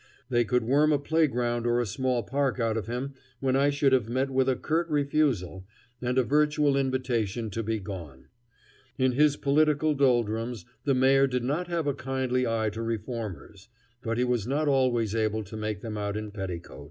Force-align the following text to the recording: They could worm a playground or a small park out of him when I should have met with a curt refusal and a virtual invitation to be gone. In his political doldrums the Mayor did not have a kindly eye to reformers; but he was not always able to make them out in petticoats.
They 0.31 0.45
could 0.45 0.63
worm 0.63 0.91
a 0.91 0.97
playground 0.97 1.67
or 1.67 1.79
a 1.79 1.85
small 1.85 2.23
park 2.23 2.59
out 2.59 2.75
of 2.75 2.87
him 2.87 3.13
when 3.39 3.55
I 3.55 3.69
should 3.69 3.93
have 3.93 4.09
met 4.09 4.31
with 4.31 4.49
a 4.49 4.55
curt 4.55 4.89
refusal 4.89 5.63
and 6.01 6.17
a 6.17 6.23
virtual 6.23 6.75
invitation 6.75 7.51
to 7.51 7.61
be 7.61 7.77
gone. 7.77 8.25
In 8.97 9.11
his 9.11 9.37
political 9.37 9.93
doldrums 9.93 10.65
the 10.85 10.95
Mayor 10.95 11.27
did 11.27 11.43
not 11.43 11.67
have 11.67 11.85
a 11.85 11.93
kindly 11.93 12.47
eye 12.47 12.71
to 12.71 12.81
reformers; 12.81 13.69
but 14.01 14.17
he 14.17 14.23
was 14.23 14.47
not 14.47 14.67
always 14.67 15.13
able 15.13 15.43
to 15.43 15.55
make 15.55 15.81
them 15.81 15.99
out 15.99 16.17
in 16.17 16.31
petticoats. 16.31 16.79